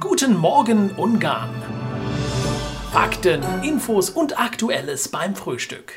Guten 0.00 0.38
Morgen 0.38 0.90
Ungarn. 0.92 1.50
Fakten, 2.92 3.42
Infos 3.62 4.08
und 4.08 4.40
Aktuelles 4.40 5.08
beim 5.08 5.36
Frühstück. 5.36 5.92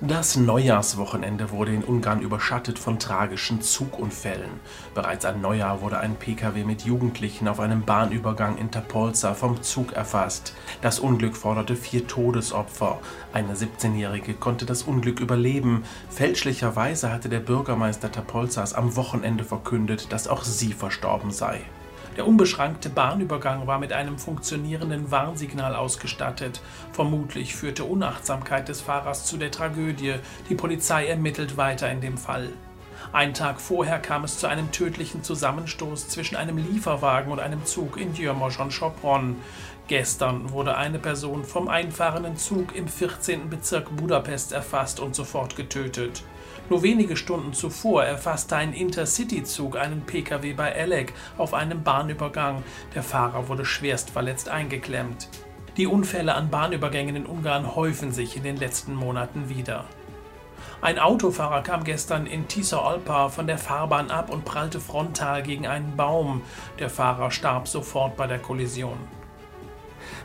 Das 0.00 0.34
Neujahrswochenende 0.34 1.52
wurde 1.52 1.72
in 1.72 1.84
Ungarn 1.84 2.20
überschattet 2.20 2.80
von 2.80 2.98
tragischen 2.98 3.62
Zugunfällen. 3.62 4.50
Bereits 4.92 5.24
an 5.24 5.40
Neujahr 5.40 5.82
wurde 5.82 5.98
ein 5.98 6.16
Pkw 6.16 6.64
mit 6.64 6.82
Jugendlichen 6.82 7.46
auf 7.46 7.60
einem 7.60 7.84
Bahnübergang 7.84 8.58
in 8.58 8.72
Tapolza 8.72 9.34
vom 9.34 9.62
Zug 9.62 9.92
erfasst. 9.92 10.52
Das 10.82 10.98
Unglück 10.98 11.36
forderte 11.36 11.76
vier 11.76 12.08
Todesopfer. 12.08 12.98
Eine 13.32 13.54
17-Jährige 13.54 14.34
konnte 14.34 14.66
das 14.66 14.82
Unglück 14.82 15.20
überleben. 15.20 15.84
Fälschlicherweise 16.10 17.12
hatte 17.12 17.28
der 17.28 17.40
Bürgermeister 17.40 18.10
Tapolzas 18.10 18.74
am 18.74 18.96
Wochenende 18.96 19.44
verkündet, 19.44 20.12
dass 20.12 20.26
auch 20.26 20.42
sie 20.42 20.72
verstorben 20.72 21.30
sei. 21.30 21.60
Der 22.16 22.28
unbeschrankte 22.28 22.90
Bahnübergang 22.90 23.66
war 23.66 23.78
mit 23.80 23.92
einem 23.92 24.18
funktionierenden 24.18 25.10
Warnsignal 25.10 25.74
ausgestattet. 25.74 26.60
Vermutlich 26.92 27.56
führte 27.56 27.84
Unachtsamkeit 27.84 28.68
des 28.68 28.80
Fahrers 28.80 29.26
zu 29.26 29.36
der 29.36 29.50
Tragödie. 29.50 30.14
Die 30.48 30.54
Polizei 30.54 31.06
ermittelt 31.06 31.56
weiter 31.56 31.90
in 31.90 32.00
dem 32.00 32.16
Fall. 32.16 32.50
Ein 33.12 33.34
Tag 33.34 33.60
vorher 33.60 33.98
kam 33.98 34.24
es 34.24 34.38
zu 34.38 34.46
einem 34.46 34.70
tödlichen 34.70 35.22
Zusammenstoß 35.22 36.08
zwischen 36.08 36.36
einem 36.36 36.56
Lieferwagen 36.56 37.32
und 37.32 37.40
einem 37.40 37.64
Zug 37.64 37.96
in 37.96 38.14
Győrmoson-Sopron. 38.14 39.36
Gestern 39.88 40.52
wurde 40.52 40.76
eine 40.76 40.98
Person 40.98 41.44
vom 41.44 41.68
einfahrenden 41.68 42.36
Zug 42.36 42.74
im 42.74 42.88
14. 42.88 43.50
Bezirk 43.50 43.94
Budapest 43.96 44.52
erfasst 44.52 45.00
und 45.00 45.14
sofort 45.14 45.56
getötet. 45.56 46.22
Nur 46.70 46.82
wenige 46.82 47.16
Stunden 47.16 47.52
zuvor 47.52 48.04
erfasste 48.04 48.56
ein 48.56 48.72
Intercity-Zug 48.72 49.76
einen 49.76 50.02
Pkw 50.02 50.54
bei 50.54 50.70
Elek 50.70 51.12
auf 51.36 51.54
einem 51.54 51.82
Bahnübergang. 51.82 52.62
Der 52.94 53.02
Fahrer 53.02 53.48
wurde 53.48 53.64
schwerst 53.64 54.10
verletzt 54.10 54.48
eingeklemmt. 54.48 55.28
Die 55.76 55.86
Unfälle 55.86 56.34
an 56.34 56.50
Bahnübergängen 56.50 57.16
in 57.16 57.26
Ungarn 57.26 57.74
häufen 57.74 58.12
sich 58.12 58.36
in 58.36 58.44
den 58.44 58.56
letzten 58.56 58.94
Monaten 58.94 59.48
wieder. 59.48 59.84
Ein 60.80 60.98
Autofahrer 60.98 61.62
kam 61.62 61.82
gestern 61.82 62.26
in 62.26 62.46
Tisza 62.46 62.78
Alpa 62.78 63.28
von 63.28 63.46
der 63.46 63.58
Fahrbahn 63.58 64.10
ab 64.10 64.30
und 64.30 64.44
prallte 64.44 64.80
frontal 64.80 65.42
gegen 65.42 65.66
einen 65.66 65.96
Baum. 65.96 66.42
Der 66.78 66.90
Fahrer 66.90 67.30
starb 67.30 67.68
sofort 67.68 68.16
bei 68.16 68.26
der 68.26 68.38
Kollision. 68.38 68.98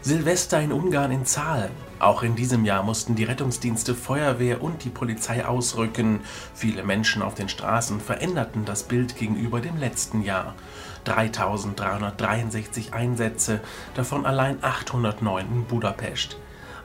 Silvester 0.01 0.61
in 0.61 0.71
Ungarn 0.71 1.11
in 1.11 1.25
Zahlen. 1.25 1.71
Auch 1.99 2.23
in 2.23 2.37
diesem 2.37 2.63
Jahr 2.63 2.83
mussten 2.83 3.15
die 3.15 3.25
Rettungsdienste, 3.25 3.93
Feuerwehr 3.93 4.63
und 4.63 4.85
die 4.85 4.89
Polizei 4.89 5.45
ausrücken. 5.45 6.21
Viele 6.55 6.83
Menschen 6.83 7.21
auf 7.21 7.35
den 7.35 7.49
Straßen 7.49 7.99
veränderten 7.99 8.63
das 8.63 8.83
Bild 8.83 9.17
gegenüber 9.17 9.59
dem 9.59 9.75
letzten 9.75 10.21
Jahr. 10.23 10.55
3363 11.03 12.93
Einsätze, 12.93 13.59
davon 13.93 14.25
allein 14.25 14.63
809 14.63 15.45
in 15.51 15.65
Budapest. 15.65 16.37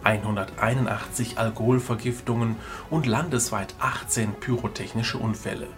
181 0.03 1.39
Alkoholvergiftungen 1.39 2.57
und 2.91 3.07
landesweit 3.07 3.77
18 3.79 4.35
pyrotechnische 4.35 5.19
Unfälle. 5.19 5.69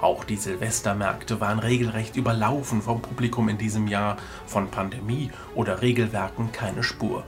Auch 0.00 0.24
die 0.24 0.36
Silvestermärkte 0.36 1.40
waren 1.40 1.58
regelrecht 1.58 2.16
überlaufen 2.16 2.80
vom 2.82 3.02
Publikum 3.02 3.48
in 3.48 3.58
diesem 3.58 3.86
Jahr, 3.86 4.16
von 4.46 4.70
Pandemie 4.70 5.30
oder 5.54 5.82
Regelwerken 5.82 6.52
keine 6.52 6.82
Spur. 6.82 7.24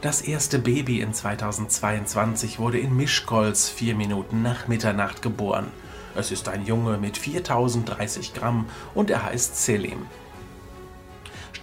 Das 0.00 0.20
erste 0.20 0.58
Baby 0.58 1.00
in 1.00 1.12
2022 1.12 2.58
wurde 2.58 2.78
in 2.78 2.96
Mischkolz 2.96 3.68
vier 3.68 3.94
Minuten 3.94 4.42
nach 4.42 4.68
Mitternacht 4.68 5.22
geboren. 5.22 5.66
Es 6.14 6.30
ist 6.30 6.48
ein 6.48 6.64
Junge 6.64 6.98
mit 6.98 7.18
4030 7.18 8.32
Gramm 8.32 8.66
und 8.94 9.10
er 9.10 9.24
heißt 9.24 9.62
Selim. 9.62 10.06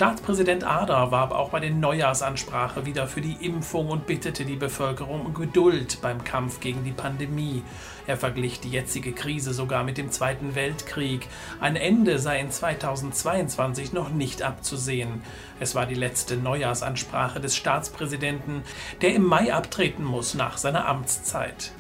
Staatspräsident 0.04 0.66
Ada 0.66 1.12
warb 1.12 1.32
auch 1.32 1.52
bei 1.52 1.62
der 1.62 1.70
Neujahrsansprache 1.70 2.86
wieder 2.86 3.08
für 3.08 3.22
die 3.22 3.38
Impfung 3.40 3.88
und 3.88 4.06
bittete 4.06 4.44
die 4.44 4.58
Bevölkerung 4.58 5.28
um 5.28 5.34
Geduld 5.34 6.02
beim 6.02 6.26
Kampf 6.26 6.60
gegen 6.60 6.84
die 6.84 6.92
Pandemie. 6.92 7.64
Er 8.06 8.18
verglich 8.18 8.60
die 8.60 8.70
jetzige 8.70 9.14
Krise 9.14 9.54
sogar 9.54 9.86
mit 9.86 9.98
dem 9.98 10.12
Zweiten 10.12 10.56
Weltkrieg. 10.56 11.26
Ein 11.62 11.78
Ende 11.78 12.20
sei 12.20 12.42
in 12.42 12.52
2022 12.52 13.94
noch 13.94 14.10
nicht 14.10 14.42
abzusehen. 14.42 15.22
Es 15.62 15.74
war 15.74 15.86
die 15.86 15.96
letzte 15.96 16.36
Neujahrsansprache 16.36 17.40
des 17.40 17.56
Staatspräsidenten, 17.56 18.64
der 19.02 19.16
im 19.16 19.24
Mai 19.24 19.54
abtreten 19.54 20.04
muss 20.04 20.34
nach 20.34 20.58
seiner 20.58 20.86
Amtszeit. 20.86 21.72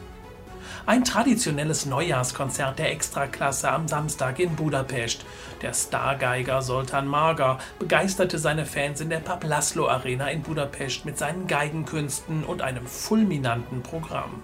Ein 0.85 1.05
traditionelles 1.05 1.85
Neujahrskonzert 1.85 2.77
der 2.77 2.91
Extraklasse 2.91 3.71
am 3.71 3.87
Samstag 3.87 4.37
in 4.39 4.53
Budapest. 4.57 5.25
Der 5.61 5.73
Stargeiger 5.73 6.61
Soltan 6.61 7.07
Marga 7.07 7.59
begeisterte 7.79 8.37
seine 8.37 8.65
Fans 8.65 8.99
in 8.99 9.09
der 9.09 9.19
Paplaslo 9.19 9.87
Arena 9.87 10.27
in 10.27 10.41
Budapest 10.41 11.05
mit 11.05 11.17
seinen 11.17 11.47
Geigenkünsten 11.47 12.43
und 12.43 12.61
einem 12.61 12.85
fulminanten 12.85 13.81
Programm. 13.81 14.43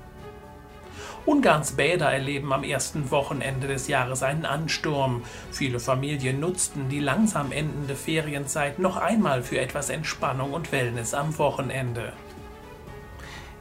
Ungarns 1.26 1.74
Bäder 1.74 2.10
erleben 2.10 2.54
am 2.54 2.64
ersten 2.64 3.12
Wochenende 3.12 3.68
des 3.68 3.90
Jahres 3.90 4.24
einen 4.24 4.46
Ansturm. 4.46 5.24
Viele 5.52 5.82
Familien 5.82 6.40
nutzten 6.40 6.88
die 6.88 7.02
langsam 7.02 7.52
endende 7.52 7.96
Ferienzeit 7.96 8.80
noch 8.80 8.96
einmal 8.96 9.44
für 9.44 9.60
etwas 9.60 9.90
Entspannung 9.90 10.54
und 10.54 10.72
Wellness 10.72 11.14
am 11.14 11.38
Wochenende 11.38 12.14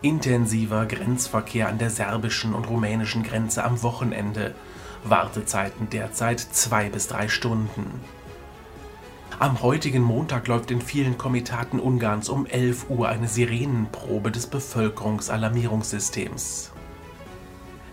intensiver 0.02 0.86
Grenzverkehr 0.86 1.68
an 1.68 1.78
der 1.78 1.90
serbischen 1.90 2.54
und 2.54 2.68
rumänischen 2.68 3.22
Grenze 3.22 3.62
am 3.64 3.82
Wochenende. 3.82 4.54
Wartezeiten 5.04 5.88
derzeit 5.90 6.40
zwei 6.40 6.88
bis 6.88 7.06
drei 7.08 7.28
Stunden. 7.28 8.00
Am 9.38 9.62
heutigen 9.62 10.02
Montag 10.02 10.48
läuft 10.48 10.72
in 10.72 10.80
vielen 10.80 11.16
Komitaten 11.16 11.78
Ungarns 11.78 12.28
um 12.28 12.44
11 12.44 12.90
Uhr 12.90 13.08
eine 13.08 13.28
Sirenenprobe 13.28 14.32
des 14.32 14.48
Bevölkerungsalarmierungssystems. 14.48 16.72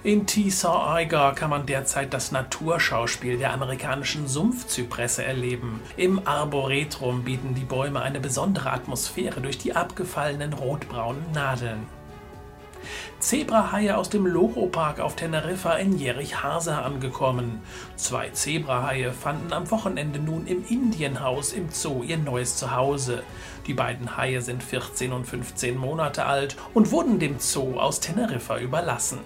In 0.06 0.28
Tisza-Eiger 0.28 1.34
kann 1.34 1.50
man 1.50 1.66
derzeit 1.66 2.14
das 2.14 2.32
Naturschauspiel 2.32 3.40
der 3.40 3.52
amerikanischen 3.54 4.28
Sumpfzypresse 4.28 5.24
erleben. 5.24 5.82
Im 5.98 6.28
Arboretum 6.28 7.24
bieten 7.24 7.56
die 7.56 7.64
Bäume 7.64 8.04
eine 8.04 8.20
besondere 8.20 8.70
Atmosphäre 8.70 9.42
durch 9.42 9.58
die 9.58 9.76
abgefallenen 9.76 10.54
rotbraunen 10.54 11.32
Nadeln. 11.34 11.88
Zebrahaie 13.18 13.98
aus 13.98 14.12
dem 14.12 14.28
Loro-Park 14.28 15.00
auf 15.00 15.16
Teneriffa 15.16 15.74
in 15.78 15.98
Jerich-Hasa 15.98 16.84
angekommen. 16.84 17.64
Zwei 17.96 18.30
Zebrahaie 18.30 19.12
fanden 19.12 19.54
am 19.54 19.72
Wochenende 19.72 20.20
nun 20.20 20.46
im 20.46 20.64
Indienhaus 20.70 21.52
im 21.52 21.70
Zoo 21.72 22.04
ihr 22.04 22.18
neues 22.18 22.58
Zuhause. 22.58 23.24
Die 23.66 23.74
beiden 23.74 24.18
Haie 24.18 24.44
sind 24.44 24.62
14 24.62 25.12
und 25.12 25.26
15 25.26 25.76
Monate 25.76 26.28
alt 26.28 26.58
und 26.76 26.92
wurden 26.92 27.18
dem 27.18 27.40
Zoo 27.40 27.80
aus 27.80 28.02
Teneriffa 28.02 28.60
überlassen. 28.60 29.18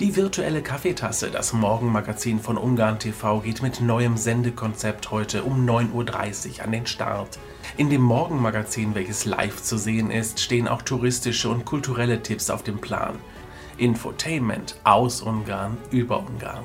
Die 0.00 0.16
virtuelle 0.16 0.62
Kaffeetasse, 0.62 1.30
das 1.30 1.52
Morgenmagazin 1.52 2.40
von 2.40 2.56
Ungarn 2.56 2.98
TV, 2.98 3.40
geht 3.40 3.62
mit 3.62 3.80
neuem 3.80 4.16
Sendekonzept 4.16 5.10
heute 5.10 5.44
um 5.44 5.68
9.30 5.68 6.58
Uhr 6.58 6.64
an 6.64 6.72
den 6.72 6.86
Start. 6.86 7.38
In 7.76 7.90
dem 7.90 8.00
Morgenmagazin, 8.00 8.94
welches 8.94 9.26
live 9.26 9.62
zu 9.62 9.76
sehen 9.76 10.10
ist, 10.10 10.40
stehen 10.40 10.66
auch 10.66 10.82
touristische 10.82 11.50
und 11.50 11.66
kulturelle 11.66 12.22
Tipps 12.22 12.48
auf 12.50 12.62
dem 12.62 12.80
Plan. 12.80 13.14
Infotainment 13.76 14.76
aus 14.82 15.20
Ungarn 15.20 15.76
über 15.90 16.20
Ungarn. 16.20 16.64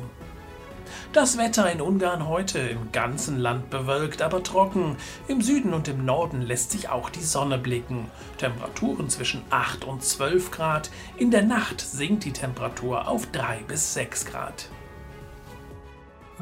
Das 1.14 1.38
Wetter 1.38 1.72
in 1.72 1.82
Ungarn 1.82 2.28
heute 2.28 2.60
im 2.60 2.92
ganzen 2.92 3.40
Land 3.40 3.70
bewölkt, 3.70 4.22
aber 4.22 4.44
trocken. 4.44 4.98
Im 5.28 5.42
Süden 5.42 5.74
und 5.74 5.88
im 5.88 6.06
Norden 6.06 6.42
lässt 6.42 6.72
sich 6.72 6.90
auch 6.90 7.10
die 7.10 7.24
Sonne 7.24 7.58
blicken. 7.58 8.10
Temperaturen 8.38 9.10
zwischen 9.10 9.44
8 9.50 9.86
und 9.86 10.04
12 10.04 10.52
Grad. 10.52 10.90
In 11.18 11.32
der 11.32 11.44
Nacht 11.44 11.82
sinkt 11.82 12.26
die 12.26 12.34
Temperatur 12.34 13.08
auf 13.08 13.28
3 13.32 13.64
bis 13.68 13.94
6 13.94 14.26
Grad. 14.26 14.70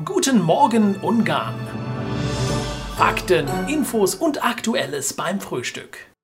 Guten 0.03 0.41
Morgen 0.41 0.95
Ungarn! 0.97 1.55
Fakten, 2.97 3.47
Infos 3.67 4.15
und 4.15 4.45
Aktuelles 4.45 5.13
beim 5.13 5.41
Frühstück. 5.41 6.14